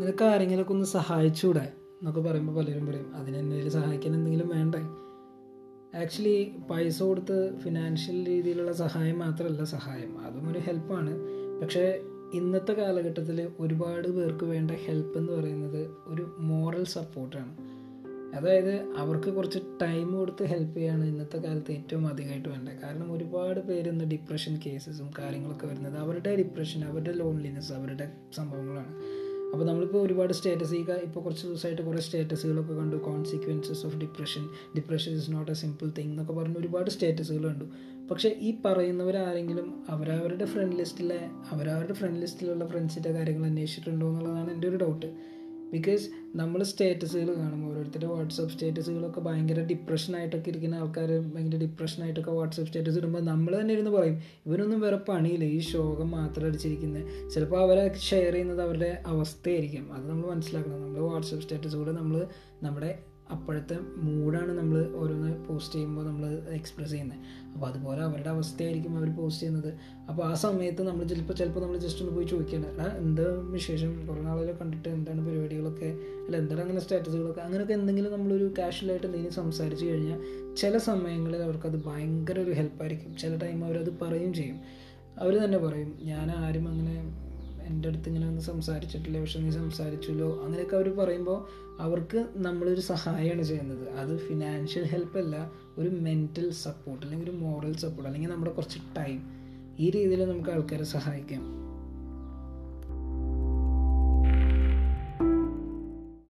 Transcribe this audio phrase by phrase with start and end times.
[0.00, 3.16] നിനക്ക് ആരെങ്കിലൊക്കെ ഒന്ന് സഹായിച്ചുകൂടെ എന്നൊക്കെ പറയുമ്പോൾ പലരും പറയും.
[3.16, 4.78] അതിന് എന്തെങ്കിലും സഹായിക്കാൻ എന്തെങ്കിലും വേണ്ടേ?
[5.98, 10.20] ആക്ച്വലി പൈസ കൊടുത്ത് ഫിനാൻഷ്യൽ രീതിയിലുള്ള സഹായം മാത്രമല്ല സഹായം.
[10.20, 11.18] അതും ഒരു ഹെൽപ്പാണ്
[11.60, 12.00] പക്ഷേ
[12.34, 17.56] ഇന്നത്തെ കാലഘട്ടത്തിൽ ഒരുപാട് പേർക്ക് വേണ്ട ഹെൽപ്പ് എന്ന് പറയുന്നത് ഒരു മോറൽ സപ്പോർട്ടാണ്
[18.36, 22.74] അതായത് അവർക്ക് കുറച്ച് ടൈം കൊടുത്ത് ഹെൽപ്പ് ചെയ്യാണ് ഇന്നത്തെ കാലത്ത് ഏറ്റവും അധികമായിട്ട് വേണ്ടത്.
[22.82, 29.21] കാരണം ഒരുപാട് പേര് ഇന്ന് ഡിപ്രഷൻ കേസസും കാര്യങ്ങളൊക്കെ വരുന്നത് അവരുടെ ഡിപ്രഷൻ അവരുടെ ലോൺലിനെസ് അവരുടെ സംഭവങ്ങളാണ്.
[29.52, 32.96] അപ്പോൾ നമ്മളിപ്പോൾ ഒരുപാട് സ്റ്റേറ്റസ് ഈ ഇപ്പോൾ കുറച്ച് ദിവസമായിട്ട് കുറേ സ്റ്റേറ്റസുകളൊക്കെ കണ്ടു.
[32.96, 37.64] Consequences of depression depression is not a simple thing എന്നൊക്കെ പറഞ്ഞ് ഒരുപാട് സ്റ്റേറ്റസുകൾ കണ്ടു.
[38.10, 41.20] പക്ഷേ ഈ പറയുന്നവരാരെങ്കിലും അവരവരുടെ ഫ്രണ്ട് ലിസ്റ്റിലെ
[41.50, 45.10] അവരവരുടെ ഫ്രണ്ട് ലിസ്റ്റിലുള്ള ഫ്രണ്ട്സിന്റെ കാര്യങ്ങൾ അന്വേഷിച്ചിട്ടുണ്ടോ എന്നുള്ളതാണ് എന്റെ ഒരു ഡൗട്ട്
[45.72, 46.04] ബിക്കോസ്
[46.36, 53.22] നമ്മൾ സ്റ്റേറ്റസുകൾ കാണും ഓരോരുത്തരുടെ വാട്സപ്പ് സ്റ്റേറ്റസുകളൊക്കെ ഭയങ്കര ഡിപ്രഷനായിട്ടൊക്കെ ഇരിക്കുന്ന ആൾക്കാർ ഭയങ്കര ഡിപ്രഷനായിട്ടൊക്കെ വാട്സപ്പ് സ്റ്റേറ്റസ് ഇടുമ്പോൾ
[53.22, 58.62] നമ്മൾ തന്നെ ഇരുന്ന് പറയും ഇവരൊന്നും വേറെ പണിയില്ല ഈ ശോകം മാത്രം അടിച്ചിരിക്കുന്നത് ചിലപ്പോൾ അവരെ ഷെയർ ചെയ്യുന്നത്
[58.62, 59.92] അവരുടെ അവസ്ഥയായിരിക്കും.
[59.92, 60.82] അത് നമ്മൾ മനസ്സിലാക്കണം.
[60.82, 62.26] നമ്മൾ വാട്സപ്പ് സ്റ്റേറ്റസുകൾ നമ്മൾ
[62.62, 62.92] നമ്മുടെ
[63.30, 67.18] അപ്പോഴത്തെ മൂഡാണ് നമ്മൾ ഓരോന്ന് പോസ്റ്റ് ചെയ്യുമ്പോൾ നമ്മൾ എക്സ്പ്രസ് ചെയ്യുന്നത്.
[67.54, 69.74] അപ്പോൾ അതുപോലെ അവരുടെ അവസ്ഥയായിരിക്കും അവർ പോസ്റ്റ് ചെയ്യുന്നത്.
[70.08, 74.06] അപ്പോൾ ആ സമയത്ത് നമ്മൾ ചിലപ്പോൾ ചിലപ്പോൾ നമ്മൾ ജസ്റ്റ് ഒന്ന് പോയി ചോദിക്കണം എടാ എന്താ വിശേഷം?
[74.06, 74.88] കുറേ നാളുകൾ കണ്ടിട്ട്.
[74.88, 75.86] എന്താണ് പരിപാടികളൊക്കെ?
[76.26, 80.20] അല്ല എന്താണ് അങ്ങനെ സ്റ്റാറ്റസുകളൊക്കെ അങ്ങനെയൊക്കെ എന്തെങ്കിലും നമ്മളൊരു കാഷ്വലായിട്ട് എന്തെങ്കിലും സംസാരിച്ച് കഴിഞ്ഞാൽ
[80.54, 84.60] ചില സമയങ്ങളിൽ അവർക്കത് ഭയങ്കര ഒരു ഹെൽപ്പായിരിക്കും ചില ടൈം അവരത് പറയും ചെയ്യും.
[85.18, 87.21] അവർ തന്നെ പറയും ഞാൻ ആരും അങ്ങനെ
[87.66, 89.20] എന്റെ അടുത്ത് ഇങ്ങനെ ഒന്നും സംസാരിച്ചിട്ടില്ല?
[89.20, 90.44] പക്ഷെ നീ സംസാരിച്ചല്ലോ.
[90.44, 91.46] അങ്ങനെയൊക്കെ അവർ പറയുമ്പോൾ
[91.80, 93.88] അവർക്ക് നമ്മളൊരു സഹായമാണ് ചെയ്യുന്നത്.
[93.88, 99.22] അത് ഫിനാൻഷ്യൽ ഹെൽപ്പ് അല്ല ഒരു മെന്റൽ സപ്പോർട്ട് അല്ലെങ്കിൽ ഒരു മോറൽ സപ്പോർട്ട് അല്ലെങ്കിൽ നമ്മുടെ കുറച്ച് ടൈം
[99.78, 101.42] ഈ രീതിയിൽ നമുക്ക് ആൾക്കാരെ സഹായിക്കാം.